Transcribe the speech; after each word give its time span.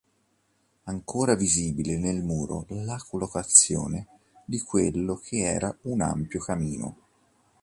Ancora 0.85 1.35
visibile 1.35 1.95
nel 1.99 2.23
muro 2.23 2.65
la 2.69 2.99
collocazione 3.07 4.07
di 4.45 4.59
quello 4.59 5.21
che 5.23 5.37
era 5.43 5.77
un 5.81 6.01
ampio 6.01 6.39
camino. 6.39 6.97